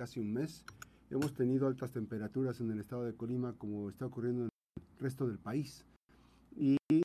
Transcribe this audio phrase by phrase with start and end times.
[0.00, 0.64] casi un mes.
[1.10, 5.26] Hemos tenido altas temperaturas en el estado de Colima, como está ocurriendo en el resto
[5.26, 5.84] del país.
[6.56, 7.02] Y eh,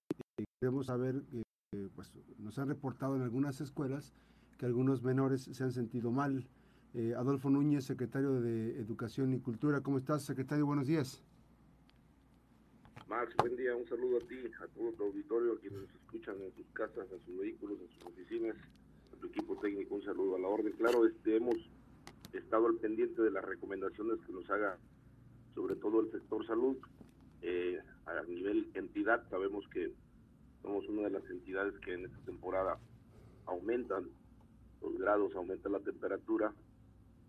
[0.62, 4.14] queremos saber, eh, pues nos han reportado en algunas escuelas
[4.58, 6.48] que algunos menores se han sentido mal.
[6.94, 9.82] Eh, Adolfo Núñez, secretario de Educación y Cultura.
[9.82, 10.66] ¿Cómo estás, secretario?
[10.66, 11.22] Buenos días.
[13.10, 13.76] Max, buen día.
[13.76, 17.06] Un saludo a ti, a todo tu auditorio, a quienes nos escuchan en sus casas,
[17.12, 18.56] en sus vehículos, en sus oficinas,
[19.12, 19.96] a tu equipo técnico.
[19.96, 20.72] Un saludo a la orden.
[20.78, 21.58] Claro, este, hemos
[22.38, 24.78] estado al pendiente de las recomendaciones que nos haga
[25.54, 26.78] sobre todo el sector salud.
[27.42, 29.92] Eh, a nivel entidad, sabemos que
[30.62, 32.78] somos una de las entidades que en esta temporada
[33.46, 34.10] aumentan
[34.82, 36.54] los grados, aumenta la temperatura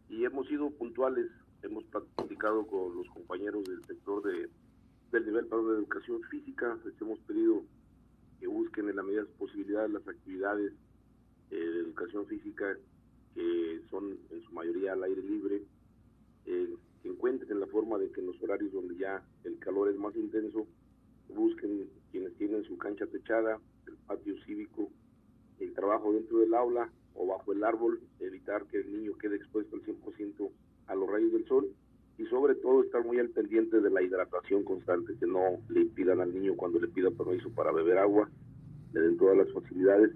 [0.09, 1.31] y hemos sido puntuales,
[1.63, 4.49] hemos platicado con los compañeros del sector de,
[5.13, 7.63] del nivel para de educación física, les hemos pedido
[8.41, 10.73] que busquen en la medida de posibilidades las actividades
[11.51, 12.77] eh, de educación física
[13.37, 15.63] que son en su mayoría al aire libre,
[16.47, 19.99] eh, que encuentren la forma de que en los horarios donde ya el calor es
[19.99, 20.67] más intenso,
[21.29, 24.91] busquen quienes tienen su cancha techada, el patio cívico,
[25.61, 29.77] el trabajo dentro del aula o bajo el árbol, evitar que el niño quede expuesto
[29.77, 30.51] al 100%
[30.87, 31.69] a los rayos del sol
[32.19, 36.21] y sobre todo estar muy al pendiente de la hidratación constante, que no le impidan
[36.21, 38.31] al niño cuando le pida permiso para beber agua,
[38.95, 40.13] le den todas las facilidades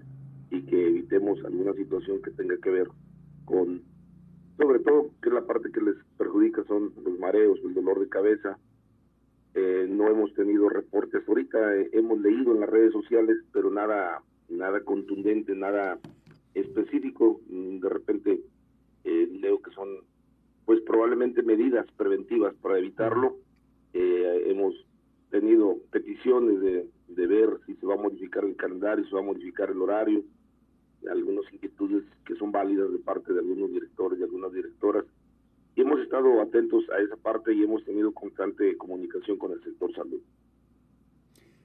[0.49, 2.87] y que evitemos alguna situación que tenga que ver
[3.51, 3.81] con,
[4.57, 8.57] sobre todo que la parte que les perjudica son los mareos, el dolor de cabeza.
[9.53, 14.23] Eh, no hemos tenido reportes ahorita, eh, hemos leído en las redes sociales, pero nada,
[14.49, 15.99] nada contundente, nada
[16.53, 17.41] específico.
[17.49, 18.41] Mm, de repente
[19.03, 19.89] eh, leo que son,
[20.65, 23.37] pues probablemente medidas preventivas para evitarlo.
[23.93, 24.73] hemos
[25.29, 29.21] tenido peticiones de, de ver si se va a modificar el calendario, si se va
[29.21, 30.23] a modificar el horario
[31.09, 35.05] algunas inquietudes que son válidas de parte de algunos directores y algunas directoras.
[35.75, 39.93] Y hemos estado atentos a esa parte y hemos tenido constante comunicación con el sector
[39.93, 40.21] salud.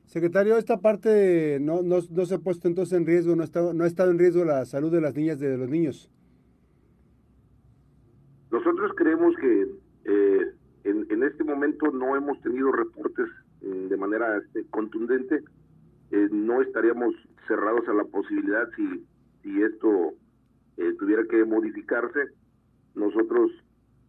[0.06, 3.87] Secretario, esta parte no, no, se ha puesto entonces en riesgo, no, está, no ha
[3.87, 6.11] estado en riesgo la salud de las niñas y de los niños.
[8.53, 9.66] Nosotros creemos que
[10.05, 10.53] eh,
[10.84, 13.27] en, en, este momento no hemos tenido reportes
[13.62, 15.43] mm, de manera este, contundente.
[16.12, 17.15] Eh, no estaríamos
[17.49, 19.05] cerrados a la posibilidad si
[19.47, 20.15] si esto
[20.77, 22.33] eh, tuviera que modificarse,
[22.97, 23.53] nosotros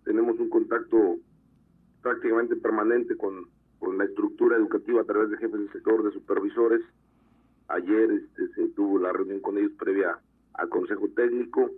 [0.04, 1.18] tenemos un contacto
[2.02, 3.48] prácticamente permanente con,
[3.78, 6.82] con la estructura educativa a través de jefes del sector, de supervisores.
[7.68, 10.18] Ayer este, se tuvo la reunión con ellos previa
[10.56, 11.70] al Consejo Técnico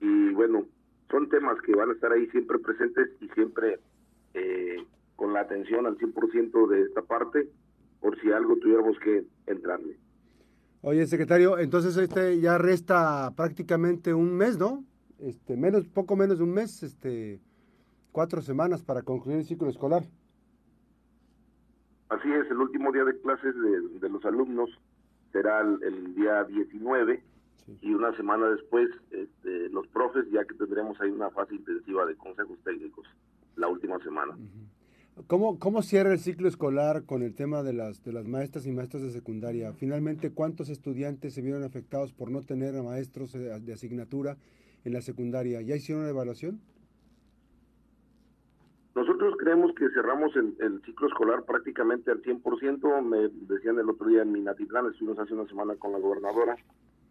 [0.00, 0.66] y bueno,
[1.10, 3.78] son temas que van a estar ahí siempre presentes y siempre
[4.34, 4.84] eh,
[5.16, 7.48] con la atención al 100% de esta parte
[8.00, 9.96] por si algo tuviéramos que entrarle.
[10.82, 14.82] Oye, secretario, entonces este ya resta prácticamente un mes, ¿no?
[15.18, 17.38] Este, menos, poco menos de un mes, este,
[18.12, 20.04] cuatro semanas para concluir el ciclo escolar.
[22.08, 23.54] Así es, el último día de clases
[24.00, 24.70] de, los alumnos
[25.32, 27.22] será el, día 19
[27.82, 32.16] y una semana después este, los profes, ya que tendremos ahí una fase intensiva de
[32.16, 33.06] consejos técnicos
[33.56, 34.34] la última semana.
[35.26, 38.72] ¿Cómo, ¿Cómo cierra el ciclo escolar con el tema de las, de las maestras y
[38.72, 39.72] maestras de secundaria?
[39.72, 44.36] Finalmente, ¿cuántos estudiantes se vieron afectados por no tener a maestros de, asignatura
[44.84, 45.60] en la secundaria?
[45.62, 46.60] ¿Ya hicieron una evaluación?
[48.94, 53.02] Nosotros creemos que cerramos el, ciclo escolar prácticamente al 100%.
[53.02, 56.56] Me decían el otro día en Minatitlán, estuvimos hace una semana con la gobernadora,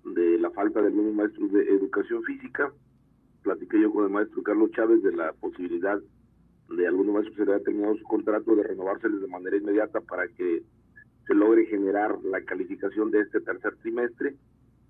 [0.06, 2.72] de la falta de algunos maestros de educación física.
[3.44, 6.00] Platiqué yo con el maestro Carlos Chávez de la posibilidad
[6.75, 10.63] de algunos maestros se le terminado su contrato de renovárseles de manera inmediata para que
[11.28, 14.35] se logre generar la calificación de este tercer trimestre.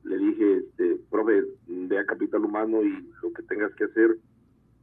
[0.04, 2.92] Le dije, este, profe, ve a Capital Humano y
[3.22, 4.18] lo que tengas que hacer,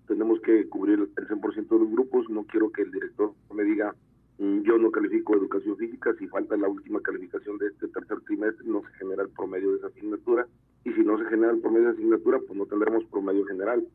[0.07, 2.29] tenemos que cubrir el 100% de los grupos.
[2.29, 3.95] No quiero que el director me diga,
[4.39, 8.67] mm, yo no califico educación física, si falta la última calificación de este tercer trimestre,
[8.67, 10.47] no se genera el promedio de esa asignatura.
[10.85, 13.87] Y si no se genera el promedio de asignatura, pues no tendremos promedio general.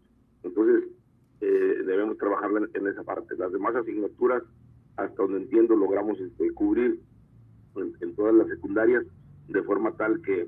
[0.43, 0.89] Entonces,
[1.41, 3.35] eh, debemos trabajar en, esa parte.
[3.35, 4.43] Las demás asignaturas,
[4.95, 6.99] hasta donde entiendo, logramos este, cubrir
[7.75, 9.03] en, todas las secundarias
[9.47, 10.47] de forma tal que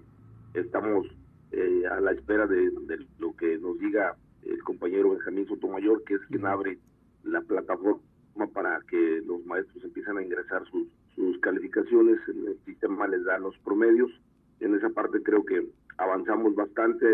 [0.53, 1.07] estamos
[1.51, 2.71] eh, a la espera de,
[3.19, 6.77] lo que nos diga el compañero Benjamín Sotomayor, que es quien abre
[7.23, 8.01] la plataforma
[8.53, 13.39] para que los maestros empiecen a ingresar sus, sus calificaciones, en el sistema les da
[13.39, 14.12] los promedios.
[14.59, 15.65] En esa parte creo que
[15.97, 17.06] avanzamos bastante,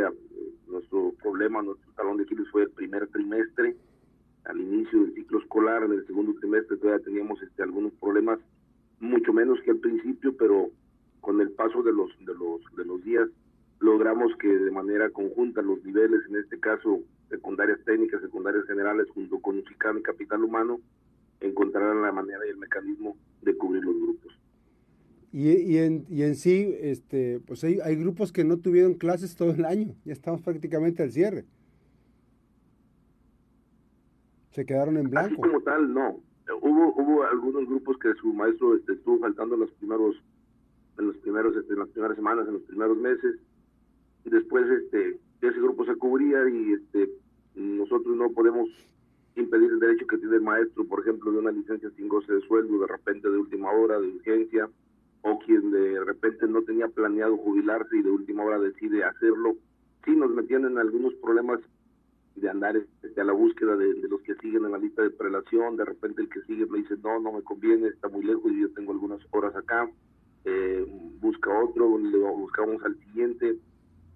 [0.69, 3.75] nuestro problema, nuestro talón de Aquiles fue el primer trimestre,
[4.45, 8.39] al inicio del ciclo escolar, en el segundo trimestre todavía teníamos este, algunos problemas,
[8.99, 10.69] mucho menos que al principio, pero
[11.21, 13.29] con el paso de los, de los, de los días
[13.79, 16.99] logramos que de manera conjunta los niveles, en este caso
[17.29, 20.79] secundarias técnicas, secundarias generales, junto con UCICAM y Capital Humano,
[21.39, 24.33] encontrarán la manera y el mecanismo de cubrir los grupos.
[25.31, 29.35] Y, y, en, y en sí, este, pues hay, hay grupos que no tuvieron clases
[29.35, 31.45] todo el año, ya estamos prácticamente al cierre.
[34.51, 35.41] Se quedaron en blanco.
[35.41, 36.19] Así como tal, no.
[36.61, 40.15] Hubo, hubo algunos grupos que su maestro este, estuvo faltando en los primeros,
[40.97, 43.35] en los primeros, este, en las primeras semanas, en los primeros meses.
[44.25, 47.11] Después, este, ese grupo se cubría y este,
[47.53, 48.67] nosotros no podemos
[49.35, 52.41] impedir el derecho que tiene el maestro, por ejemplo, de una licencia sin goce de
[52.41, 54.67] sueldo, de repente de última hora, de urgencia,
[55.21, 59.55] o quien de repente no tenía planeado jubilarse y de última hora decide hacerlo.
[60.05, 61.59] Sí nos metían en algunos problemas
[62.35, 65.75] de andar este, a la búsqueda de, los que siguen en la lista de prelación,
[65.75, 68.61] de repente el que sigue me dice, no, no me conviene, está muy lejos y
[68.61, 69.89] yo tengo algunas horas acá,
[70.45, 70.85] eh,
[71.19, 73.57] busca otro, le buscamos al siguiente,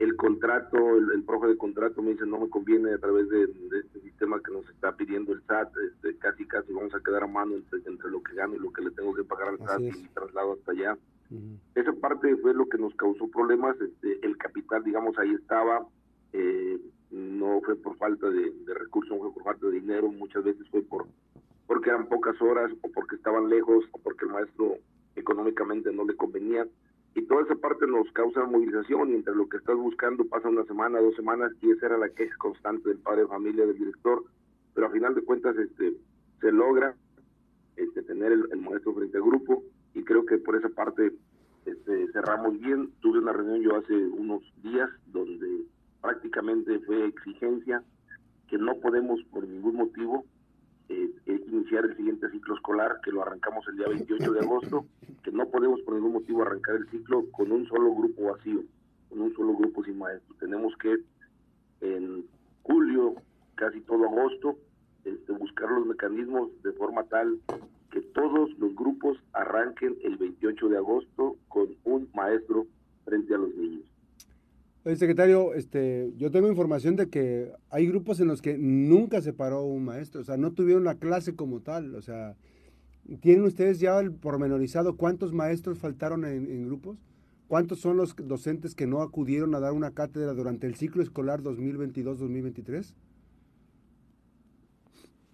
[0.03, 4.01] el contrato, el, profe de contrato me dice, no me conviene a través de, este
[4.01, 7.55] sistema que nos está pidiendo el SAT, este, casi casi vamos a quedar a mano
[7.55, 10.53] entre, lo que gano y lo que le tengo que pagar al SAT y traslado
[10.53, 10.97] hasta allá.
[11.73, 15.87] Esa parte fue lo que nos causó problemas, este, el capital, digamos, ahí estaba,
[16.33, 16.79] eh,
[17.09, 20.81] no fue por falta de, recursos, no fue por falta de dinero, muchas veces fue
[20.83, 21.07] por
[21.65, 24.77] porque eran pocas horas o porque estaban lejos o porque el maestro
[25.15, 26.67] económicamente no le convenía.
[27.15, 30.65] Y toda esa parte nos causa movilización y entre lo que estás buscando pasa una
[30.65, 34.23] semana, dos semanas y esa era la queja constante del padre familia, del director.
[34.73, 35.93] Pero a final de cuentas este,
[36.41, 36.95] se logra
[37.75, 39.63] este, tener el, maestro frente al grupo
[39.93, 41.13] y creo que por esa parte
[41.65, 42.91] este, cerramos bien.
[43.01, 45.65] Tuve una reunión yo hace unos días donde
[46.01, 47.83] prácticamente fue exigencia
[48.47, 50.25] que no podemos por ningún motivo
[50.89, 51.09] eh,
[51.47, 54.85] iniciar el siguiente ciclo escolar, que lo arrancamos el día 28 de agosto,
[55.23, 58.63] que no podemos por ningún motivo arrancar el ciclo con un solo grupo vacío,
[59.09, 60.35] con un solo grupo sin maestro.
[60.39, 60.97] Tenemos que
[61.81, 62.25] en
[62.63, 63.15] julio,
[63.55, 64.57] casi todo agosto,
[65.03, 67.39] este, buscar los mecanismos de forma tal
[67.91, 72.65] que todos los grupos arranquen el 28 de agosto con un maestro
[73.05, 73.83] frente a los niños.
[74.85, 79.31] Oye, secretario, este, yo tengo información de que hay grupos en los que nunca se
[79.31, 82.35] paró un maestro, o sea, no tuvieron la clase como tal, o sea,
[83.21, 86.97] ¿tienen ustedes ya el pormenorizado cuántos maestros faltaron en, grupos?
[87.47, 91.41] ¿Cuántos son los docentes que no acudieron a dar una cátedra durante el ciclo escolar
[91.43, 92.93] 2022-2023?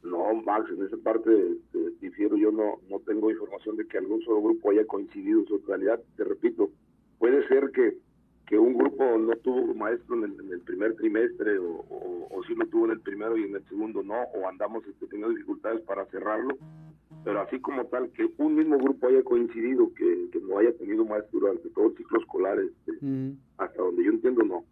[0.04, 4.22] No, Max, en esa parte este, difiero, yo no, no tengo información de que algún
[4.22, 6.70] solo grupo haya coincidido en su totalidad, te repito,
[7.18, 7.98] puede ser que
[8.50, 11.86] que un grupo no tuvo maestro en el, primer trimestre o,
[12.32, 15.06] o, sí lo tuvo en el primero y en el segundo no, o andamos este,
[15.06, 16.58] teniendo dificultades para cerrarlo,
[17.24, 21.42] pero así como tal, que un mismo grupo haya coincidido, que, no haya tenido maestro
[21.42, 23.38] durante todo el ciclo escolar, este, mm.
[23.60, 24.66] hasta donde yo entiendo, no.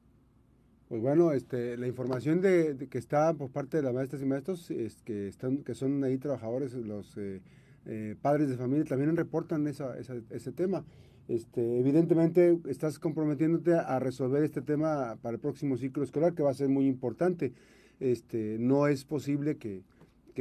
[0.89, 4.71] Pues bueno, este, la información de, que está por parte de las maestras y maestros
[4.71, 7.41] es que están, que son ahí trabajadores, los eh,
[7.89, 10.83] eh, padres de familia también reportan esa, esa, ese tema.
[11.29, 16.51] Este, evidentemente estás comprometiéndote a resolver este tema para el próximo ciclo escolar, que va
[16.51, 17.53] a ser muy importante.
[17.99, 19.83] Este, no es posible que,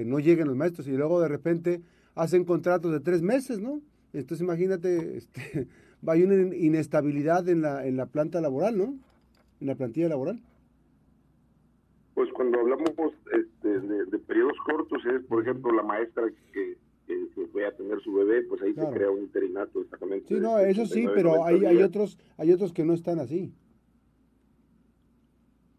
[0.04, 1.80] no lleguen los maestros y luego de repente
[2.14, 3.80] hacen contratos de tres meses, ¿no?
[4.12, 5.68] Entonces imagínate, este,
[6.06, 8.98] a una inestabilidad en la, en la planta laboral, ¿no?
[9.60, 10.42] En la plantilla laboral.
[12.14, 12.90] Pues cuando hablamos
[13.32, 16.76] este, de periodos cortos es, por ejemplo, la maestra que
[17.06, 20.26] que fue a tener su bebé, pues ahí se crea un interinato exactamente.
[20.28, 23.52] Sí, no, eso sí, pero hay, hay otros hay otros que no están así.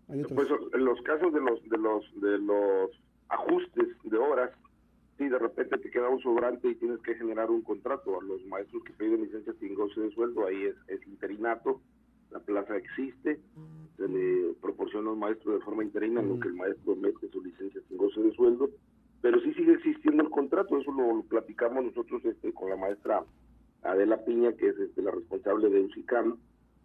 [0.08, 2.92] Pues en los casos de los de los de los
[3.30, 4.52] ajustes de horas,
[5.18, 8.46] si de repente te queda un sobrante y tienes que generar un contrato a los
[8.46, 11.82] maestros que piden licencia sin goce de sueldo, ahí es, es interinato,
[12.32, 13.40] la plaza existe,
[13.98, 17.44] se le proporciona un maestro de forma interina, en lo que el maestro mete su
[17.44, 18.70] licencia sin goce de sueldo,
[19.22, 23.24] pero sí sigue existiendo el contrato, eso lo, platicamos nosotros este, con la maestra
[23.84, 26.38] Adela Piña, que es este, la responsable de UCICAM,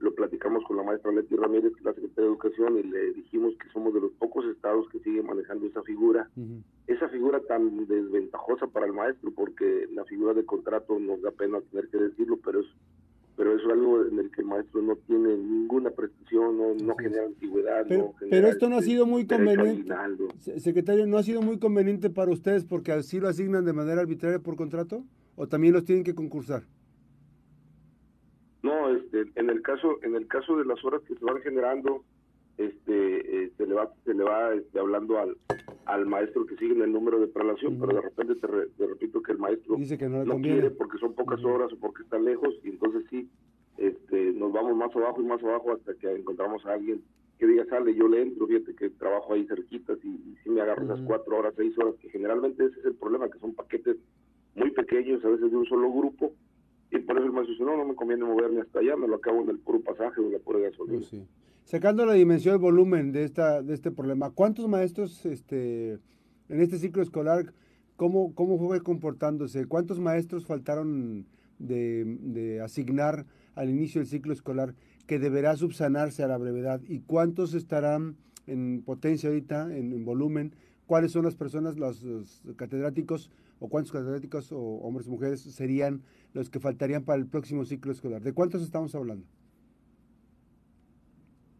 [0.02, 3.12] lo platicamos con la maestra Leti Ramírez, que es la secretaria de Educación, y le
[3.12, 6.28] dijimos que somos de los pocos estados que siguen manejando esa figura,
[6.88, 11.60] esa figura tan desventajosa para el maestro, porque la figura de contrato nos da pena
[11.70, 12.66] tener que decirlo, pero es
[13.42, 17.84] pero es algo en el que el maestro no tiene ninguna prestación, no, genera antigüedad.
[17.88, 19.92] Pero, pero esto no ha sido muy conveniente,
[20.58, 24.38] secretario, ¿no ha sido muy conveniente para ustedes porque así lo asignan de manera arbitraria
[24.38, 25.02] por contrato?
[25.34, 26.62] ¿O también los tienen que concursar?
[28.62, 32.04] No, este, en el caso en el caso de las horas que se van generando,
[32.58, 35.36] este, eh, se le va se le va este, hablando al,
[35.86, 39.32] al maestro que sigue en el número de prelación, pero de repente te, repito que
[39.32, 42.68] el maestro Dice que no, quiere porque son pocas horas o porque está lejos y
[42.70, 43.28] entonces sí,
[43.78, 47.02] este, nos vamos más abajo y más abajo hasta que encontramos a alguien
[47.38, 50.84] que diga sale, yo le entro, fíjate que trabajo ahí cerquitas y, si me agarro
[50.84, 53.96] esas cuatro horas, seis horas, que generalmente ese es el problema, que son paquetes
[54.54, 56.32] muy pequeños, a veces de un solo grupo,
[56.92, 59.42] y por eso el maestro no, no me conviene moverme hasta allá, me lo acabo
[59.42, 60.98] en el puro pasaje o la pura gasolina.
[60.98, 61.26] Pues sí.
[61.64, 65.92] Sacando la dimensión, el volumen de, esta, de este problema, ¿cuántos maestros este,
[66.48, 67.52] en este ciclo escolar,
[67.96, 69.66] cómo, cómo fue comportándose?
[69.66, 71.26] ¿Cuántos maestros faltaron
[71.58, 74.74] de asignar al inicio del ciclo escolar
[75.06, 76.80] que deberá subsanarse a la brevedad?
[76.88, 80.54] ¿Y cuántos estarán en potencia ahorita, en, volumen?
[80.86, 83.30] ¿Cuáles son las personas, los, catedráticos,
[83.62, 86.02] o cuántos catedráticos o hombres y mujeres serían
[86.34, 88.22] los que faltarían para el próximo ciclo escolar?
[88.22, 89.26] ¿De cuántos estamos hablando?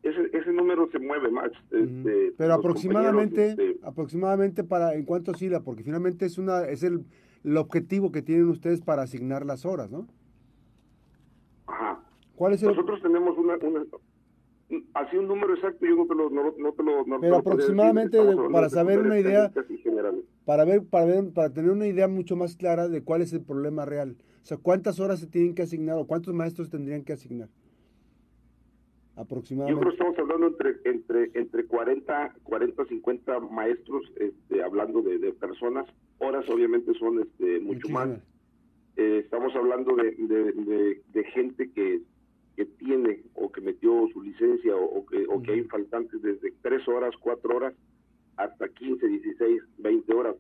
[0.03, 1.51] ese, número se mueve más.
[1.71, 7.05] Este, Pero aproximadamente, este, aproximadamente para en cuánto oscila, porque finalmente es una es el,
[7.45, 10.09] el, objetivo que tienen ustedes para asignar las horas, ¿no?
[11.67, 12.03] Ajá.
[12.35, 12.71] ¿Cuál es el...
[12.71, 13.55] Nosotros tenemos una,
[14.95, 18.19] así un número exacto yo no te lo no, te lo Pero aproximadamente
[18.51, 19.53] para saber una idea
[20.45, 23.43] para ver para ver para tener una idea mucho más clara de cuál es el
[23.43, 24.17] problema real.
[24.43, 27.49] O sea, cuántas horas se tienen que asignar o cuántos maestros tendrían que asignar.
[29.15, 29.75] Aproximadamente.
[29.75, 35.33] Yo creo que estamos hablando entre entre entre 40, 40 50 maestros, este, hablando de,
[35.35, 35.87] personas.
[36.19, 38.09] Horas obviamente son este, mucho más.
[38.97, 40.13] Eh, estamos hablando de,
[41.13, 42.03] de, gente que,
[42.57, 46.89] que, tiene o que metió su licencia o, que, o que hay faltantes desde 3
[46.89, 47.75] horas, 4 horas
[48.37, 50.37] hasta 15, 16, 20 horas.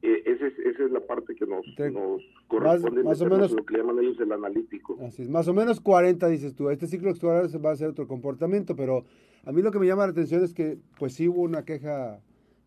[0.00, 3.64] Eh, esa, es, esa es la parte que nos, nos corresponde más, o menos lo
[3.64, 4.96] que llaman ellos el analítico.
[5.02, 6.70] Así es, más o menos 40 dices tú.
[6.70, 9.04] Este ciclo escolar va a ser otro comportamiento, pero
[9.44, 12.20] a mí lo que me llama la atención es que pues sí hubo una queja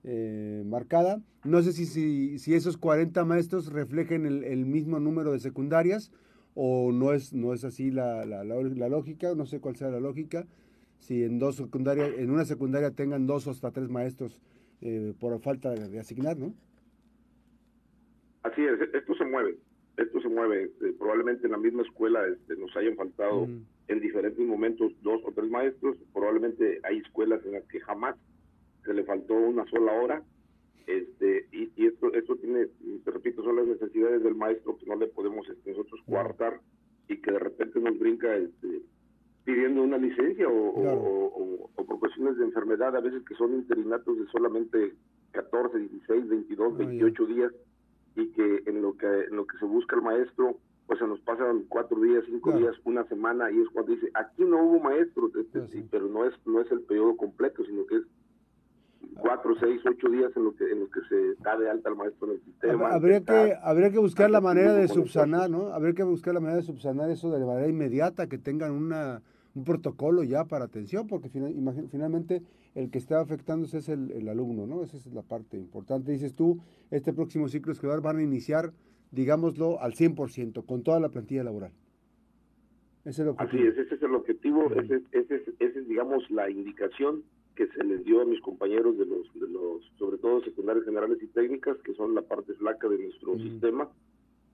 [0.04, 1.22] eh, marcada.
[1.44, 6.12] No sé si, si, si, esos 40 maestros reflejen el, el, mismo número de secundarias
[6.56, 10.00] o no es, no es así la, la, la, lógica, no sé cuál sea la
[10.00, 10.46] lógica.
[11.00, 14.42] Si en dos secundarias, en una secundaria tengan dos o hasta tres maestros
[14.82, 16.54] eh, por falta de asignar, ¿no?
[18.44, 19.58] Así es, esto se mueve,
[19.98, 20.64] esto se mueve.
[20.64, 23.48] Este, probablemente en la misma escuela este, nos hayan faltado
[23.88, 25.98] en diferentes momentos dos o tres maestros.
[26.14, 28.16] Probablemente hay escuelas en las que jamás
[28.84, 30.24] se le faltó una sola hora.
[30.88, 32.68] Este, y, esto, esto tiene,
[33.04, 36.60] te repito, son las necesidades del maestro que no le podemos este, nosotros coartar
[37.08, 38.82] y que de repente nos brinca este,
[39.44, 44.26] pidiendo una licencia o, o, por cuestiones de enfermedad, a veces que son interinatos de
[44.28, 44.94] solamente
[45.32, 47.54] 14, 16, 22, 28 días
[48.16, 50.58] y que en lo que en lo que se busca el maestro
[50.88, 54.44] pues se nos pasan cuatro días cinco días una semana y es cuando dice aquí
[54.44, 57.96] no hubo maestros este, sí, pero no es no es el periodo completo sino que
[57.96, 58.04] es
[59.16, 61.96] cuatro seis ocho días en lo que en lo que se da de alta al
[61.96, 65.94] maestro en el sistema habría que habría que buscar la manera de subsanar no habría
[65.94, 69.22] que buscar la manera de subsanar eso de manera inmediata que tengan una
[69.54, 72.42] un protocolo ya para atención porque finalmente
[72.76, 74.84] el que está afectándose es el, alumno, ¿no?
[74.84, 76.12] Esa es la parte importante.
[76.12, 78.72] Dices tú, este próximo ciclo escolar van a iniciar,
[79.12, 81.72] digámoslo, al 100%, con toda la plantilla laboral.
[83.02, 83.62] Ese es el objetivo.
[83.62, 85.02] Así es, ese es el objetivo, ese,
[85.60, 87.24] es, digamos, la indicación
[87.56, 91.18] que se les dio a mis compañeros de los, de los sobre todo secundarios generales
[91.22, 93.90] y técnicas, que son la parte flaca de nuestro sistema,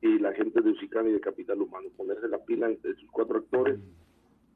[0.01, 3.39] y la gente de Usicana y de Capital Humano, ponerse la pila entre sus cuatro
[3.39, 3.79] actores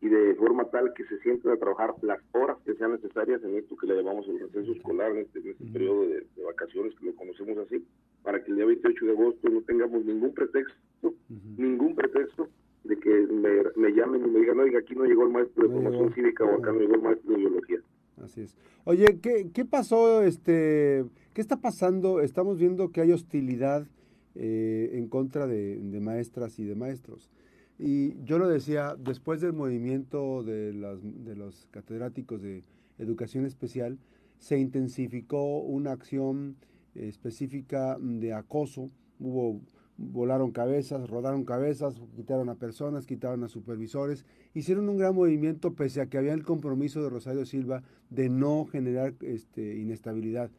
[0.02, 3.56] y de forma tal que se sienten a trabajar las horas que sean necesarias en
[3.56, 7.16] esto que le llamamos el receso escolar, en este, este periodo de, vacaciones que lo
[7.16, 7.86] conocemos así,
[8.24, 11.14] para que el día 28 de agosto no tengamos ningún pretexto,
[11.56, 12.50] ningún pretexto
[12.84, 13.10] de que
[13.76, 16.56] me, llamen y me digan, oiga, aquí no llegó el maestro de formación cívica o
[16.56, 17.80] acá no llegó el maestro de biología.
[18.18, 18.56] Así es.
[18.84, 20.22] Oye, ¿qué, pasó?
[20.24, 22.20] este ¿Qué está pasando?
[22.20, 23.88] Estamos viendo que hay hostilidad
[24.36, 27.30] eh, en contra de, maestras y de maestros.
[27.80, 32.64] Y yo lo decía, después del movimiento de, de los catedráticos de
[33.00, 33.98] educación especial,
[34.38, 36.58] se intensificó una acción
[36.96, 38.90] específica de acoso.
[39.20, 39.62] Hubo,
[40.02, 44.26] volaron cabezas, rodaron cabezas, quitaron a personas, quitaron a supervisores.
[44.54, 48.66] Hicieron un gran movimiento pese a que había el compromiso de Rosario Silva de no
[48.66, 50.52] generar este, inestabilidad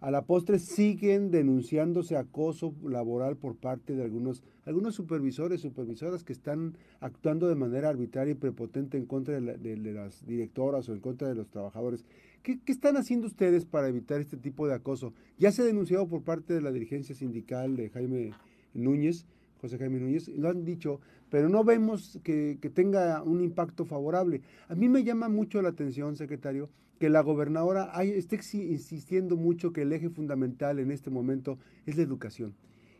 [0.00, 6.32] a la postre siguen denunciándose acoso laboral por parte de algunos, algunos supervisores, supervisoras que
[6.32, 11.28] están actuando de manera arbitraria y prepotente en contra de, las directoras o en contra
[11.28, 12.04] de los trabajadores.
[12.42, 15.14] ¿Qué, están haciendo ustedes para evitar este tipo de acoso?
[15.36, 18.30] Ya se ha denunciado por parte de la dirigencia sindical de Jaime
[18.74, 19.26] Núñez,
[19.60, 24.42] José Jaime Núñez, lo han dicho, pero no vemos que, que tenga un impacto favorable.
[24.68, 29.72] A mí me llama mucho la atención, secretario, que la gobernadora hay, esté insistiendo mucho
[29.72, 32.54] que el eje fundamental en este momento es la educación.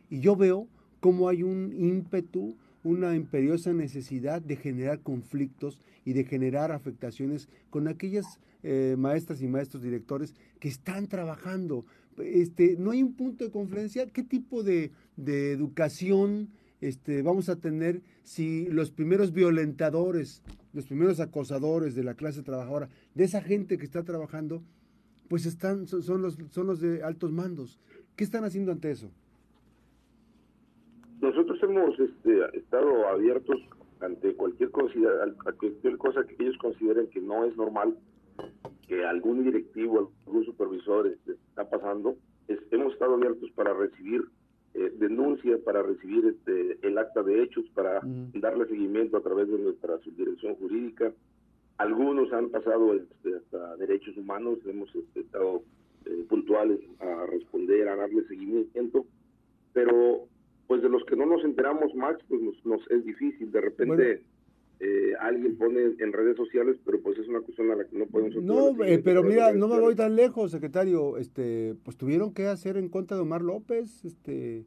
[0.09, 0.67] Y yo veo
[0.99, 7.87] cómo hay un ímpetu, una imperiosa necesidad de generar conflictos y de generar afectaciones con
[7.87, 11.85] aquellas eh, maestras y maestros directores que están trabajando.
[12.17, 14.07] Este, no hay un punto de confluencia.
[14.07, 16.49] ¿Qué tipo de, educación
[16.81, 22.89] este, vamos a tener si los primeros violentadores, los primeros acosadores de la clase trabajadora,
[23.15, 24.61] de esa gente que está trabajando,
[25.27, 27.79] pues están, son, los, son los de altos mandos?
[28.15, 29.11] ¿Qué están haciendo ante eso?
[31.21, 33.57] Nosotros hemos este, estado abiertos
[33.99, 34.93] ante cualquier cosa,
[35.43, 37.97] cualquier cosa que ellos consideren que no es normal,
[38.89, 42.17] que algún directivo, algún supervisor este, está pasando,
[42.71, 44.23] hemos estado abiertos para recibir
[44.73, 48.01] eh, denuncia, para recibir este, el acta de hechos, para
[48.33, 51.13] darle seguimiento a través de nuestra subdirección jurídica.
[51.77, 55.61] Algunos han pasado este, hasta derechos humanos, hemos este, estado
[56.05, 59.05] eh, puntuales a responder, a darle seguimiento,
[59.71, 60.25] pero
[60.65, 63.51] pues de los que no nos enteramos, Max, pues nos, es difícil.
[63.51, 64.23] De repente
[64.81, 68.05] eh, alguien pone en redes sociales, pero pues es una cuestión a la que no
[68.05, 68.35] podemos...
[68.41, 71.17] No, eh, pero mira, no me voy tan lejos, secretario.
[71.17, 74.65] Este, pues tuvieron que hacer en contra de Omar López, este,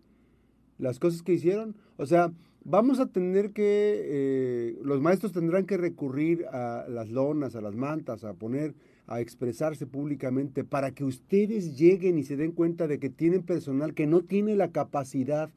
[0.79, 1.77] las cosas que hicieron.
[1.97, 2.31] O sea,
[2.63, 7.75] vamos a tener que, eh, los maestros tendrán que recurrir a las lonas, a las
[7.75, 8.75] mantas, a poner,
[9.07, 13.95] a expresarse públicamente para que ustedes lleguen y se den cuenta de que tienen personal
[13.95, 15.51] que no tiene la capacidad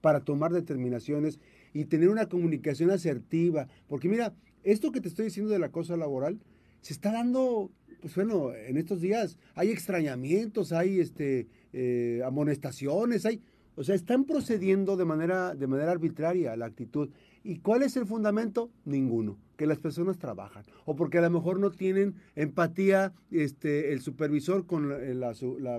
[0.00, 1.40] para tomar determinaciones
[1.72, 3.68] y tener una comunicación asertiva.
[3.86, 4.34] Porque mira,
[4.64, 6.38] esto que te estoy diciendo de la cosa laboral,
[6.80, 7.70] se está dando,
[8.00, 13.42] pues bueno, en estos días hay extrañamientos, hay este, eh, amonestaciones, hay,
[13.76, 17.10] o sea, están procediendo de manera, de manera arbitraria la actitud.
[17.44, 18.70] ¿Y cuál es el fundamento?
[18.84, 20.64] Ninguno, que las personas trabajan.
[20.84, 24.88] O porque a lo mejor no tienen empatía este, el supervisor con
[25.20, 25.34] la,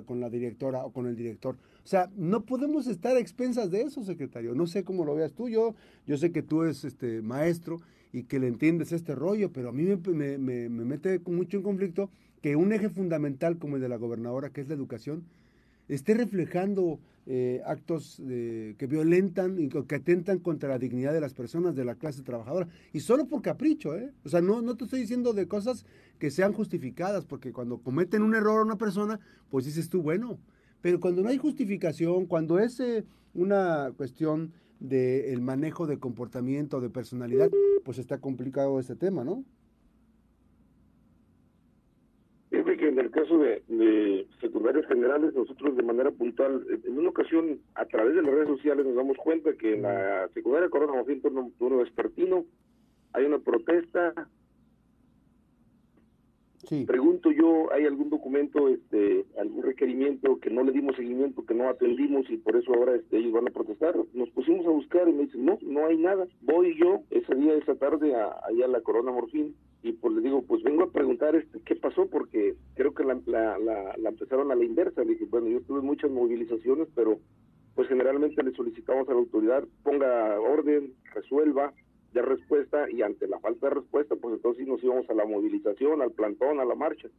[0.05, 1.57] con la directora o con el director.
[1.89, 4.53] O sea, no podemos estar a expensas de eso, secretario.
[4.53, 5.49] No sé cómo lo veas tú.
[5.49, 5.73] Yo,
[6.05, 7.81] yo sé que tú eres este, maestro
[8.13, 9.97] y que le entiendes este rollo, pero a mí me,
[10.37, 12.11] me, me mete mucho en conflicto
[12.43, 15.23] que un eje fundamental como el de la gobernadora, que es la educación,
[15.87, 21.75] esté reflejando eh, actos que violentan y que atentan contra la dignidad de las personas
[21.75, 22.67] de la clase trabajadora.
[22.93, 24.11] Y solo por capricho, ¿eh?
[24.23, 25.87] O sea, no, no te estoy diciendo de cosas
[26.19, 30.37] que sean justificadas, porque cuando cometen un error a una persona, pues dices tú, bueno,
[30.81, 36.89] pero cuando no hay justificación, cuando es eh, una cuestión del manejo de comportamiento, de
[36.89, 37.49] personalidad,
[37.83, 39.43] pues está complicado este tema, ¿no?
[42.49, 47.59] Fíjate que en el caso de, secundarios generales, nosotros de manera puntual, en una ocasión,
[47.75, 51.21] a través de las redes sociales, nos damos cuenta que en la secundaria Corona Joaquín
[51.21, 52.45] Turno Vespertino
[53.13, 54.29] hay una protesta
[56.85, 61.69] Pregunto yo, ¿hay algún documento, este, algún requerimiento que no le dimos seguimiento, que no
[61.69, 63.95] atendimos y por eso ahora este, ellos van a protestar?
[64.13, 66.27] Nos pusimos a buscar y me dicen, no, no hay nada.
[66.41, 70.21] Voy yo ese día, esa tarde, a, allá a la Corona Morfín y pues le
[70.21, 74.51] digo, pues vengo a preguntar este, qué pasó porque creo que la, la, la, empezaron
[74.51, 75.03] a la inversa.
[75.03, 77.19] Le dije, bueno, yo tuve muchas movilizaciones, pero
[77.75, 81.73] pues generalmente le solicitamos a la autoridad ponga orden, resuelva,
[82.13, 86.01] de respuesta y ante la falta de respuesta, pues entonces nos íbamos a la movilización,
[86.01, 87.09] al plantón, a la marcha.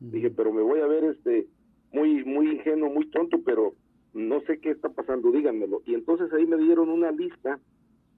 [0.00, 1.46] Dije, pero me voy a ver este
[1.92, 3.74] muy muy ingenuo, muy tonto, pero
[4.14, 5.82] no sé qué está pasando, díganmelo.
[5.86, 7.60] Y entonces ahí me dieron una lista,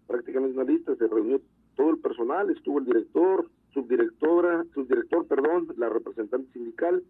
[0.06, 1.40] prácticamente una lista, se reunió
[1.76, 7.02] todo el personal, estuvo el director, subdirectora, subdirector, perdón, la representante sindical,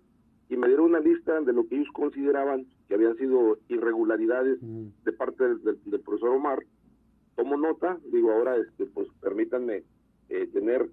[0.49, 5.13] y me dieron una lista de lo que ellos consideraban que habían sido irregularidades de
[5.13, 6.65] parte del profesor Omar,
[7.37, 9.83] tomo nota, digo ahora, este, pues permítanme
[10.29, 10.89] eh, tener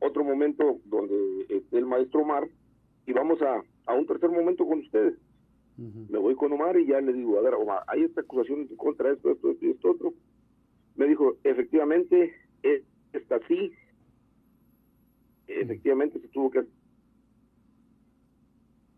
[0.00, 2.48] otro momento donde esté el maestro Omar
[3.06, 5.14] y vamos a, a un tercer momento con ustedes.
[5.76, 9.12] Me voy con Omar y ya le digo, a ver, Omar, hay esta acusación contra
[9.12, 10.14] esto, esto, esto y esto otro.
[10.94, 13.72] Me dijo, efectivamente, es, está así,
[15.48, 16.64] efectivamente se tuvo que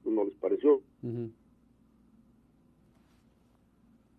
[0.04, 0.82] no les pareció.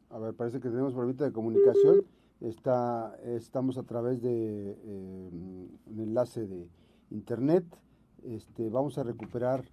[0.10, 2.06] A ver, parece que tenemos problemita de comunicación.
[2.42, 5.30] Está, estamos a través de eh,
[5.88, 6.70] un enlace de
[7.10, 7.66] internet.
[8.24, 9.66] Este, vamos a recuperar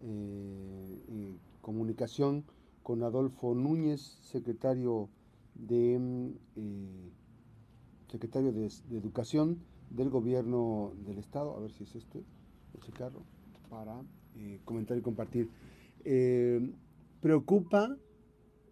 [0.00, 2.44] eh, eh, comunicación
[2.82, 5.10] con Adolfo Núñez, secretario
[5.54, 6.32] de
[8.10, 9.58] secretario de, Educación
[9.90, 11.54] del Gobierno del Estado.
[11.54, 12.24] A ver si es este,
[12.80, 13.20] ese carro,
[13.68, 14.00] para
[14.64, 15.50] comentar y compartir.
[17.20, 17.94] preocupa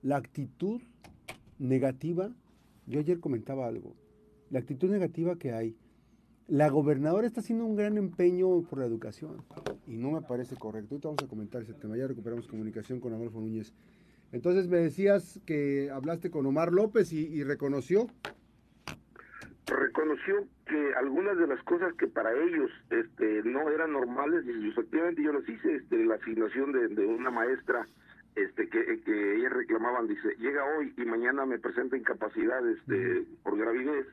[0.01, 0.81] la actitud
[1.59, 2.31] negativa
[2.87, 3.94] yo ayer comentaba algo.
[4.51, 5.77] La actitud negativa que hay.
[6.47, 9.42] La gobernadora está haciendo un gran empeño por la educación
[9.87, 10.94] y no me parece correcto.
[10.94, 11.97] Ahorita vamos a comentar ese tema.
[11.97, 13.73] Ya recuperamos comunicación con Adolfo Núñez.
[14.33, 18.09] Entonces me decías que hablaste con Omar López y, reconoció.
[19.66, 25.23] reconoció que algunas de las cosas que para ellos este, no eran normales, y efectivamente
[25.23, 27.87] yo las hice, este, la asignación de, de una maestra
[28.37, 33.57] este que, que ellas reclamaban, dice, llega hoy y mañana me presenta incapacidad este, por
[33.57, 34.07] gravidez,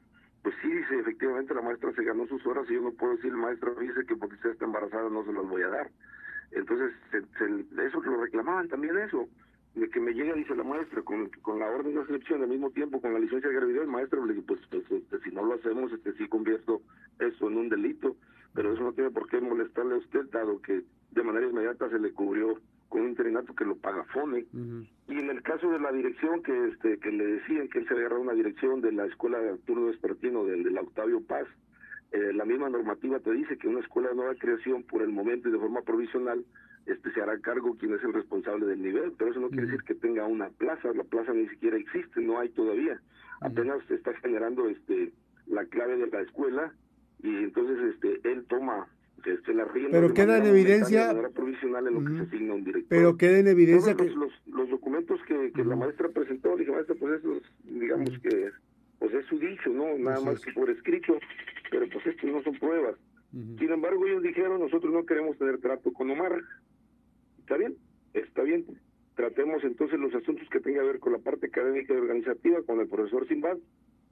[0.43, 3.31] pues sí, dice, efectivamente la maestra se ganó sus horas y yo no puedo decir,
[3.33, 5.91] maestra dice que porque usted está embarazada no se las voy a dar.
[6.51, 9.27] Entonces, se, se, eso lo reclamaban también eso,
[9.75, 12.71] de que me llega, dice la maestra, con, con la orden de excepción al mismo
[12.71, 15.55] tiempo con la licencia de gravidez, maestra, le dije, pues, pues este, si no lo
[15.55, 16.81] hacemos, este sí convierto
[17.19, 18.17] eso en un delito,
[18.53, 21.99] pero eso no tiene por qué molestarle a usted, dado que de manera inmediata se
[21.99, 22.59] le cubrió
[22.91, 24.45] con un interinato que lo paga FONE.
[25.07, 27.93] Y en el caso de la dirección, que este que le decían que él se
[27.93, 31.47] agarrado una dirección de la escuela de Arturo Despertino, del, del Octavio Paz,
[32.11, 35.47] eh, la misma normativa te dice que una escuela de nueva creación, por el momento
[35.47, 36.43] y de forma provisional,
[36.85, 39.83] este se hará cargo quien es el responsable del nivel, pero eso no quiere decir
[39.83, 42.99] que tenga una plaza, la plaza ni siquiera existe, no hay todavía.
[43.39, 45.13] Apenas se está generando este
[45.47, 46.73] la clave de la escuela
[47.23, 48.87] y entonces este él toma
[49.25, 52.89] este, la pero queda en evidencia provisional en lo que se asigna un director.
[52.89, 54.05] pero queda en evidencia que...
[54.05, 58.49] los, los, documentos que, que la maestra presentó dije maestra pues esos digamos que
[58.99, 61.17] pues es su dicho no nada más que por escrito
[61.69, 62.95] pero pues estos no son pruebas
[63.31, 66.41] sin embargo ellos dijeron nosotros no queremos tener trato con Omar
[67.39, 67.75] está bien
[68.13, 68.65] está bien.
[69.15, 72.79] Tratemos entonces los asuntos que tenga que ver con la parte académica y organizativa con
[72.79, 73.57] el profesor Simbad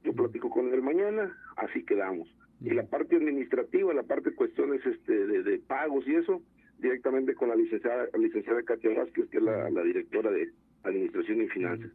[0.04, 2.28] yo platico con él mañana así quedamos
[2.62, 6.42] y la parte administrativa, la parte de cuestiones este, de, pagos y eso,
[6.78, 10.52] directamente con la licenciada, licenciada Katia Vázquez, que es la, directora de
[10.84, 11.92] Administración y Finanzas.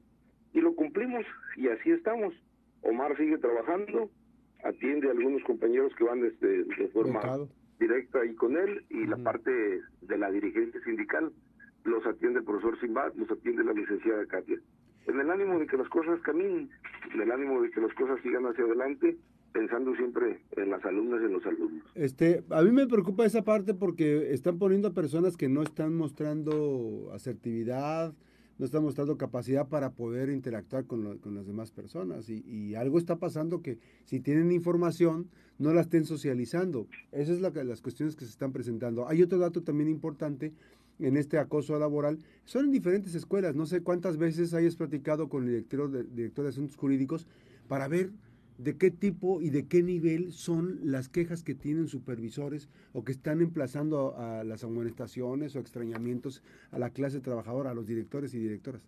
[0.53, 1.25] Y lo cumplimos
[1.57, 2.35] y así estamos.
[2.83, 4.11] Omar sigue trabajando,
[4.63, 7.21] atiende a algunos compañeros que van este, de forma
[7.79, 11.33] directa ahí con él y la parte de la dirigencia sindical
[11.85, 14.59] los atiende el profesor Simbat, los atiende la licenciada Katia.
[15.07, 16.71] En el ánimo de que las cosas caminen,
[17.13, 19.17] en el ánimo de que las cosas sigan hacia adelante
[19.55, 21.85] pensando siempre en las alumnas y en los alumnos.
[21.95, 25.95] Este, a mí me preocupa esa parte porque están poniendo a personas que no están
[25.95, 28.13] mostrando asertividad,
[28.59, 33.17] no están mostrando capacidad para poder interactuar con, con las demás personas y, algo está
[33.17, 36.89] pasando que si tienen información no la estén socializando.
[37.13, 39.09] Esas son las cuestiones que se están presentando.
[39.09, 40.53] Hay otro dato también importante
[40.99, 42.19] en este acoso laboral.
[42.45, 43.55] Son en diferentes escuelas.
[43.55, 47.29] No sé cuántas veces hayas platicado con el director de, director de asuntos jurídicos
[47.69, 48.11] para ver
[48.59, 53.13] de qué tipo y de qué nivel son las quejas que tienen supervisores o que
[53.13, 58.39] están emplazando a, las amonestaciones o extrañamientos a la clase trabajadora, a los directores y
[58.39, 58.83] directoras.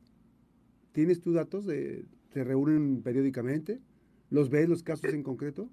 [0.93, 1.67] ¿Tienes tus datos?
[1.67, 3.81] De, ¿Se reúnen periódicamente?
[4.31, 5.69] ¿Los ves los casos en concreto?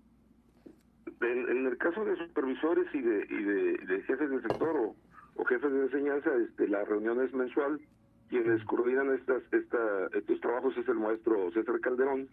[1.21, 4.95] En, el caso de supervisores y de, y de, jefes del sector o,
[5.35, 7.79] o, jefes de enseñanza, este, la reunión es mensual
[8.33, 12.27] quienes coordinan estas, esta, estos trabajos es el maestro César Calderón,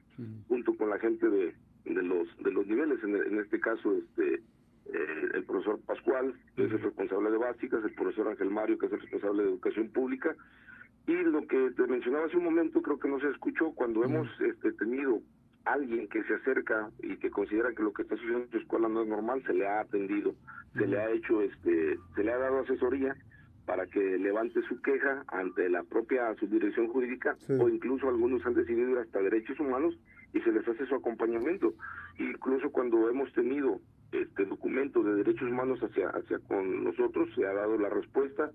[0.48, 4.36] junto con la gente de, de, los, de los niveles, en, este caso este
[4.86, 8.86] eh, el profesor Pascual, que es el responsable de básicas, el profesor Ángel Mario, que
[8.86, 10.34] es el responsable de educación pública,
[11.06, 14.26] y lo que te mencionaba hace un momento, creo que no se escuchó, cuando hemos
[14.40, 15.20] este, tenido
[15.66, 18.88] alguien que se acerca y que considera que lo que está sucediendo en tu escuela
[18.88, 20.34] no es normal, se le ha atendido,
[20.72, 23.14] se le ha hecho, este, se le ha dado asesoría,
[23.70, 28.90] para que levante su queja ante la propia subdirección jurídica o incluso algunos han decidido
[28.90, 29.96] ir hasta derechos humanos
[30.33, 31.72] y se les hace su acompañamiento.
[32.18, 33.78] Incluso cuando hemos tenido
[34.11, 38.50] este documento de derechos humanos hacia hacia con nosotros se ha dado la respuesta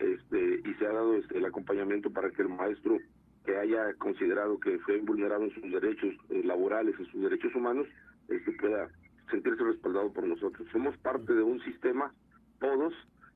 [0.00, 2.98] este y se ha dado este, el acompañamiento para que el maestro
[3.46, 7.86] que haya considerado que fue vulnerado en sus derechos eh, laborales y sus derechos humanos
[8.28, 8.90] este pueda
[9.30, 10.68] sentirse respaldado por nosotros.
[10.72, 12.12] Somos parte de un sistema
[12.60, 12.92] todos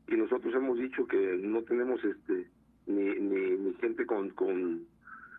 [0.09, 2.47] y nosotros hemos dicho que no tenemos este
[2.87, 4.85] ni, ni, gente con, con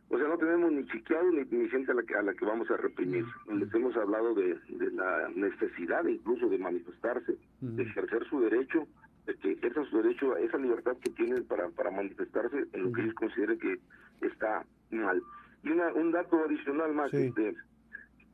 [0.10, 2.46] o sea no tenemos ni chiqueado ni, ni gente a la que a la que
[2.46, 3.26] vamos a reprimir.
[3.54, 8.88] Les hemos hablado de, de la necesidad incluso de manifestarse de ejercer su derecho
[9.26, 12.92] de que ejerzan su derecho a esa libertad que tienen para para manifestarse en lo
[12.92, 13.80] que ellos consideren que
[14.22, 15.22] está mal.
[15.64, 17.56] Y una, un dato adicional más este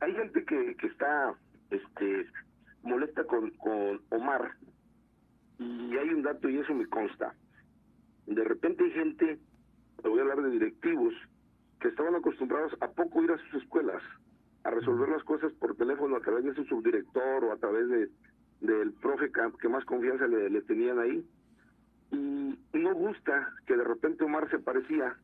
[0.00, 1.34] hay gente que, que está
[1.70, 2.26] este
[2.82, 4.52] molesta con, con Omar
[5.60, 7.34] y hay un dato y eso me consta.
[8.26, 9.38] De repente hay gente,
[10.02, 11.14] te voy a hablar de directivos,
[11.80, 14.02] que estaban acostumbrados a poco ir a sus escuelas,
[14.64, 18.08] a resolver las cosas por teléfono a través de su subdirector o a través de
[18.60, 21.24] del profe que más confianza le, tenían ahí.
[22.12, 25.16] Y no gusta que de repente Omar se aparecía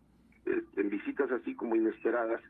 [0.46, 2.40] este, en visitas así como inesperadas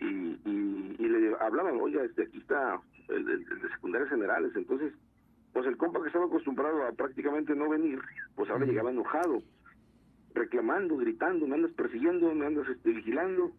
[0.00, 4.92] y, y, le hablaban, oye, este, aquí está el de secundarias generales, entonces
[5.52, 8.00] pues el compa que estaba acostumbrado a prácticamente no venir,
[8.34, 9.42] pues ahora llegaba enojado,
[10.34, 13.52] reclamando, gritando, me andas persiguiendo, me andas este, vigilando.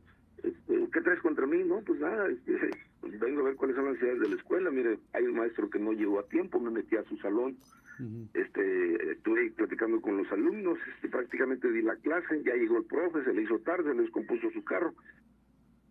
[0.44, 1.64] este, ¿qué traes contra mí?
[1.64, 2.70] No, pues nada, este,
[3.02, 4.72] pues vengo a ver cuáles son las necesidades de la escuela.
[4.72, 7.58] Mire, hay un maestro que no llegó a tiempo, me metí a su salón,
[8.34, 13.24] este, estuve platicando con los alumnos, este, prácticamente di la clase, ya llegó el profe,
[13.26, 14.94] se le hizo tarde, le descompuso su carro.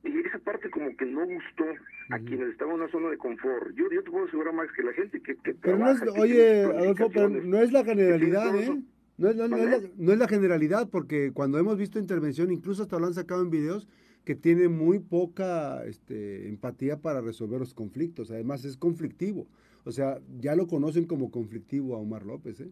[0.05, 1.65] Y esa parte como que no gustó
[2.11, 3.75] a quienes estaban en una zona de confort.
[3.75, 6.63] Yo, yo te puedo asegurar más que la gente que, que Pero no es, oye,
[6.65, 8.83] Adolfo, pero no es la generalidad, ¿eh?
[9.17, 12.53] No es, la, no, es la, no es la generalidad, porque cuando hemos visto intervención,
[12.53, 13.89] incluso hasta lo han sacado en videos,
[14.25, 18.31] que tiene muy poca este, empatía para resolver los conflictos.
[18.31, 19.49] Además, es conflictivo.
[19.85, 22.71] O sea, ya lo conocen como conflictivo a Omar López, ¿eh?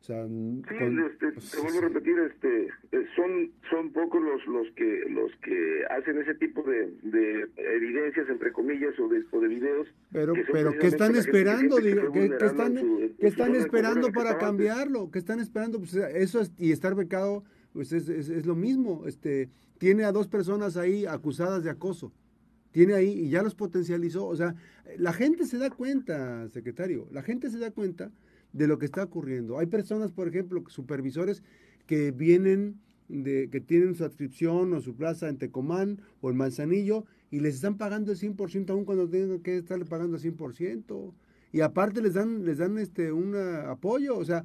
[0.00, 0.62] O sea, sí,
[1.10, 5.30] este, pues, te vuelvo a repetir, este, eh, son son pocos los los que los
[5.42, 9.88] que hacen ese tipo de, de evidencias entre comillas o de, o de videos.
[10.12, 12.74] Pero pero qué están esperando, que, digo, ¿qué, están
[13.18, 15.10] qué están esperando para cambiarlo?
[15.10, 15.78] ¿Qué están esperando?
[15.78, 20.12] Pues eso es, y estar becado pues es, es, es lo mismo, este tiene a
[20.12, 22.12] dos personas ahí acusadas de acoso
[22.70, 24.26] tiene ahí y ya los potencializó.
[24.26, 24.54] O sea,
[24.98, 28.12] la gente se da cuenta, secretario, la gente se da cuenta
[28.52, 29.58] de lo que está ocurriendo.
[29.58, 31.42] Hay personas, por ejemplo, supervisores
[31.86, 37.04] que vienen, de, que tienen su adscripción o su plaza en Tecomán o en Manzanillo
[37.30, 41.12] y les están pagando el 100% aún cuando tienen que estarle pagando el 100%.
[41.52, 44.16] Y aparte les dan, les dan este, un apoyo.
[44.16, 44.44] O sea,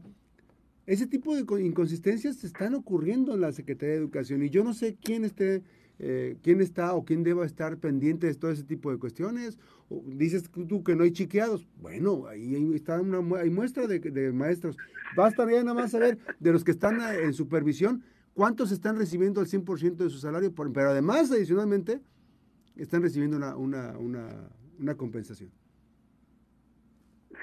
[0.86, 4.98] ese tipo de inconsistencias están ocurriendo en la Secretaría de Educación y yo no sé
[5.02, 5.64] quién esté
[6.00, 9.58] eh, quién está o quién deba estar pendiente de todo ese tipo de cuestiones.
[9.90, 11.68] O dices tú que no hay chiqueados.
[11.82, 14.78] Bueno, ahí está una hay muestra de, maestros.
[15.16, 18.04] Basta ya nada más saber de los que están eh, en supervisión
[18.34, 22.02] cuántos están recibiendo el 100% de su salario, pero además, adicionalmente,
[22.76, 25.52] están recibiendo una, una, una, una compensación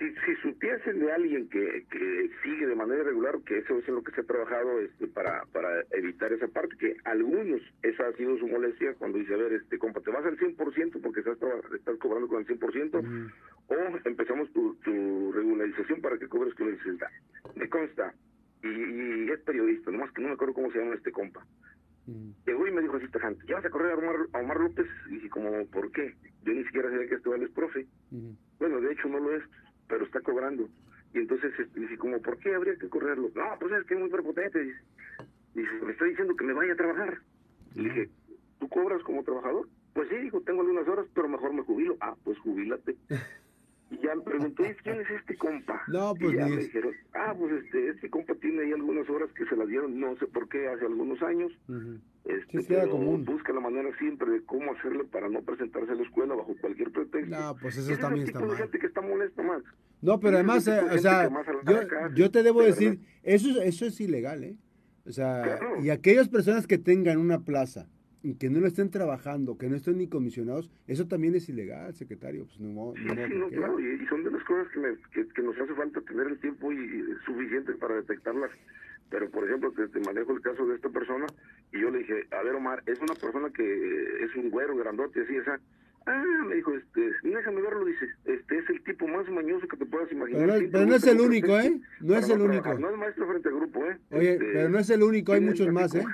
[0.01, 3.97] si, si supiesen de alguien que, que sigue de manera regular, que eso es en
[3.97, 8.13] lo que se ha trabajado este, para, para evitar esa parte, que algunos, esa ha
[8.15, 11.37] sido su molestia cuando dice, a ver, este compa, te vas al 100% porque estás,
[11.75, 13.33] estás cobrando con el 100%,
[13.69, 17.07] o empezamos tu, tu regularización para que cobres con el 60.
[17.57, 18.15] Me consta,
[18.63, 21.45] y, es periodista, nomás que no me acuerdo cómo se llama este compa.
[22.47, 24.87] Llegó y me dijo así tajante, ¿ya vas a correr a Omar, a Omar López?
[25.09, 26.17] Y dije, como, ¿por qué?
[26.43, 27.87] Yo ni siquiera sabía que este vale es profe.
[28.59, 29.45] Bueno, de hecho no lo es
[29.91, 30.69] pero está cobrando.
[31.13, 33.31] Y entonces este, dice, como, ¿por qué habría que correrlo?
[33.35, 34.61] No, pues es que es muy prepotente.
[34.61, 34.81] Dice,
[35.55, 37.19] dice, me está diciendo que me vaya a trabajar.
[37.75, 38.09] Y dije,
[38.61, 39.69] ¿tú cobras como trabajador?
[39.93, 41.97] Pues sí, dijo, tengo algunas horas, pero mejor me jubilo.
[42.01, 42.97] Ah, pues jubílate.
[43.91, 45.83] Y ya me pregunté, ¿quién es este compa?
[45.89, 49.33] No, pues y ya me dijeron, ah, pues este, este compa tiene ahí algunas horas
[49.33, 51.51] que se las dieron, no sé por qué, hace algunos años.
[52.37, 53.25] Este, común.
[53.25, 56.91] busca la manera siempre de cómo hacerle para no presentarse a la escuela bajo cualquier
[56.93, 57.39] pretexto.
[57.39, 58.57] No, pues eso también está mal.
[58.57, 59.63] gente que está molesta más.
[60.03, 61.29] No, pero además, eh, o sea,
[61.67, 64.57] yo, yo, te debo decir, eso, eso es ilegal, ¿eh?
[65.05, 67.89] O sea, y aquellas personas que tengan una plaza
[68.23, 71.95] y que no lo estén trabajando, que no estén ni comisionados, eso también es ilegal,
[71.95, 72.45] secretario.
[72.45, 74.69] Pues no, sí, no, claro, y, son de las cosas
[75.13, 78.51] que, que, nos hace falta tener el tiempo y, suficiente para detectarlas.
[79.11, 81.27] Pero, por ejemplo, te, te, manejo el caso de esta persona
[81.73, 85.21] y yo le dije, a ver, Omar, es una persona que es un güero grandote,
[85.23, 85.61] así, esa.
[86.07, 89.85] Ah, me dijo, este, déjame verlo, dice, este es el tipo más mañoso que te
[89.85, 90.61] puedas imaginar.
[90.71, 91.81] Pero, no es el único, ¿eh?
[92.01, 92.79] No es el único.
[92.79, 93.99] No es maestro frente al grupo, ¿eh?
[94.11, 96.05] Oye, este, pero no es el único, hay muchos más, ¿eh?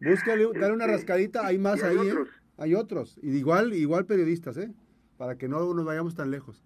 [0.00, 2.14] Búscale, dale una rascadita, hay más ahí, ¿eh?
[2.56, 3.18] Hay otros.
[3.22, 4.70] Y igual, igual periodistas, ¿eh?
[5.16, 6.64] Para que no nos vayamos tan lejos.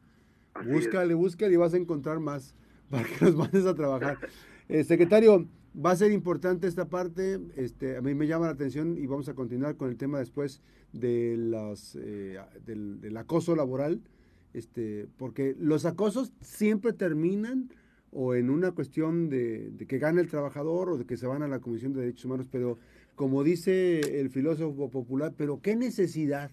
[0.65, 2.55] búscale, búscale y vas a encontrar más
[2.91, 4.19] para que nos mandes a trabajar.
[4.69, 7.41] Eh, secretario, va a ser importante esta parte.
[7.57, 10.61] Este, a mí me llama la atención y vamos a continuar con el tema después
[10.93, 14.03] de los, eh, del, acoso laboral,
[14.53, 17.71] este, porque los acosos siempre terminan
[18.11, 21.43] o en una cuestión de, de que gane el trabajador o de que se van
[21.43, 22.79] a la Comisión de Derechos Humanos, pero
[23.15, 26.51] como dice el filósofo popular, pero qué necesidad,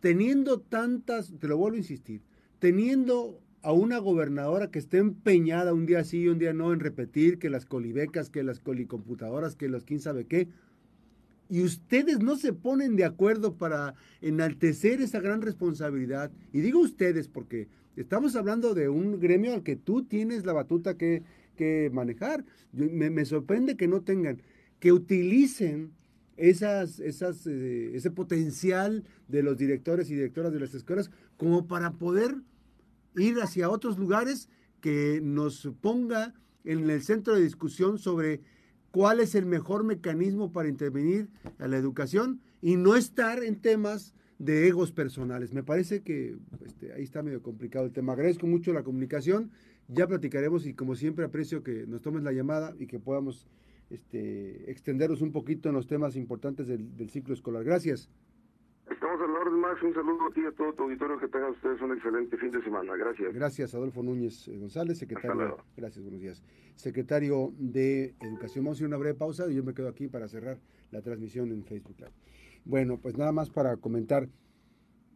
[0.00, 2.20] teniendo tantas, te lo vuelvo a insistir,
[2.58, 6.80] teniendo a una gobernadora que esté empeñada un día sí y un día no en
[6.80, 10.48] repetir que las colibecas, que las colicomputadoras, que los quién sabe qué,
[11.48, 16.30] y ustedes no se ponen de acuerdo para enaltecer esa gran responsabilidad.
[16.52, 20.96] Y digo ustedes porque estamos hablando de un gremio al que tú tienes la batuta
[20.96, 21.22] que,
[21.56, 22.44] que manejar.
[22.72, 24.40] me, me sorprende que no tengan
[24.78, 25.92] que utilicen
[26.36, 31.92] esas, esas, eh, ese potencial de los directores y directoras de las escuelas como para
[31.92, 32.36] poder
[33.16, 34.48] ir hacia otros lugares
[34.80, 38.40] que nos ponga en el centro de discusión sobre
[38.90, 44.14] cuál es el mejor mecanismo para intervenir a la educación y no estar en temas
[44.38, 45.52] de egos personales.
[45.52, 48.12] Me parece que este, ahí está medio complicado el tema.
[48.12, 49.50] Agradezco mucho la comunicación.
[49.88, 53.46] Ya platicaremos y como siempre aprecio que nos tomes la llamada y que podamos
[53.90, 57.64] este, extendernos un poquito en los temas importantes del, ciclo escolar.
[57.64, 58.08] Gracias.
[58.90, 59.20] Estamos
[59.74, 59.82] Max.
[59.82, 61.18] Un saludo a ti y a todo tu auditorio.
[61.18, 62.96] Que tengan ustedes un excelente fin de semana.
[62.96, 63.34] Gracias.
[63.34, 65.58] Gracias, Adolfo Núñez González, secretario.
[65.76, 66.42] Gracias, buenos días.
[66.76, 68.64] Secretario de Educación.
[68.64, 70.58] Vamos a a una breve pausa y yo me quedo aquí para cerrar
[70.90, 72.12] la transmisión en Facebook Live.
[72.64, 74.28] Bueno, pues nada más para comentar.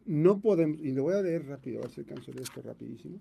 [0.05, 3.21] No podemos, y le voy a leer rápido, a ver si alcanzo de esto rapidísimo.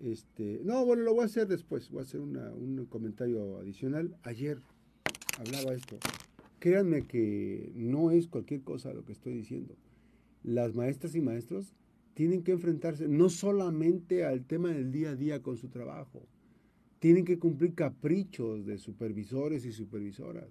[0.00, 4.16] Este, no, bueno, lo voy a hacer después, voy a hacer un comentario adicional.
[4.22, 4.60] Ayer
[5.38, 5.98] hablaba esto.
[6.58, 9.76] Créanme que no es cualquier cosa lo que estoy diciendo.
[10.42, 11.74] Las maestras y maestros
[12.14, 16.26] tienen que enfrentarse no solamente al tema del día a día con su trabajo,
[16.98, 20.50] tienen que cumplir caprichos de supervisores y supervisoras.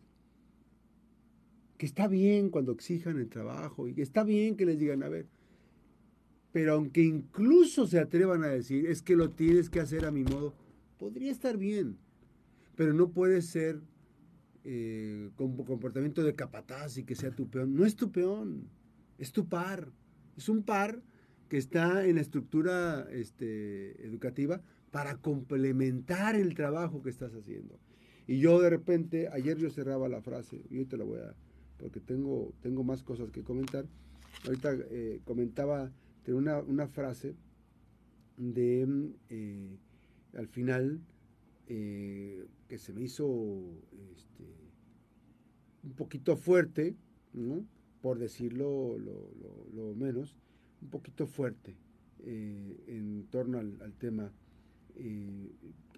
[1.77, 5.09] Que está bien cuando exijan el trabajo y que está bien que les digan, a
[5.09, 5.27] ver,
[6.51, 10.23] pero aunque incluso se atrevan a decir, es que lo tienes que hacer a mi
[10.23, 10.55] modo,
[10.97, 11.97] podría estar bien,
[12.75, 13.79] pero no puede ser
[14.63, 17.75] eh, con comportamiento de capataz y que sea tu peón.
[17.75, 18.67] No es tu peón,
[19.19, 19.91] es tu par.
[20.37, 21.01] Es un par
[21.49, 27.77] que está en la estructura este, educativa para complementar el trabajo que estás haciendo.
[28.27, 31.35] Y yo de repente, ayer yo cerraba la frase, y hoy te la voy a,
[31.77, 33.85] porque tengo, tengo más cosas que comentar.
[34.45, 35.91] Ahorita eh, comentaba
[36.27, 37.35] una, una frase
[38.37, 39.77] de, eh,
[40.35, 41.01] al final,
[41.67, 43.25] eh, que se me hizo
[44.15, 44.43] este,
[45.83, 46.95] un poquito fuerte,
[48.01, 50.35] por decirlo lo, menos,
[50.81, 51.75] un poquito fuerte
[52.23, 54.31] eh, en torno al, tema.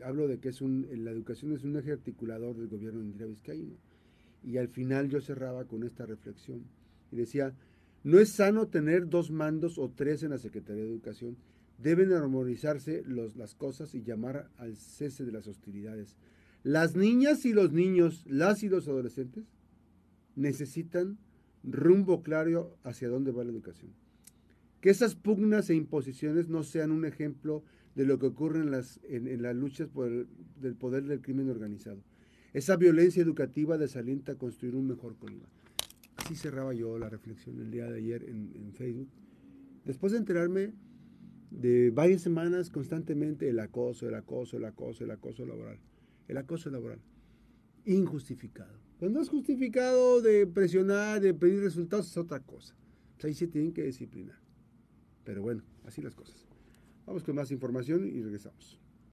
[0.04, 3.26] hablo de que es un, la educación es un eje articulador del gobierno de Indira
[3.26, 3.76] Vizcaíno.
[4.44, 6.64] Y al final yo cerraba con esta reflexión
[7.12, 7.54] y decía,
[8.04, 11.38] no es sano tener dos mandos o tres en la Secretaría de Educación.
[11.78, 16.16] Deben armonizarse las cosas y llamar al cese de las hostilidades.
[16.64, 19.46] Las niñas y los niños, las y los adolescentes,
[20.36, 21.18] necesitan
[21.64, 23.92] rumbo claro hacia dónde va la educación.
[24.80, 27.64] Que esas pugnas e imposiciones no sean un ejemplo
[27.96, 30.10] de lo que ocurre en las, en, las luchas por
[30.60, 32.02] del poder del crimen organizado.
[32.54, 35.46] Esa violencia educativa desalienta construir un mejor Colima.
[36.18, 39.10] Así cerraba yo la reflexión el día de ayer en, Facebook.
[39.86, 40.74] Después de enterarme
[41.50, 45.78] de varias semanas constantemente el acoso, el acoso, el acoso, el acoso laboral.
[46.28, 47.00] El acoso laboral.
[47.86, 48.78] Injustificado.
[49.02, 52.76] Cuando es justificado de presionar, de pedir resultados, es otra cosa.
[53.24, 54.38] ahí se tienen que disciplinar.
[55.24, 56.46] Pero bueno, así las cosas.
[57.08, 58.80] Vamos con más información y regresamos.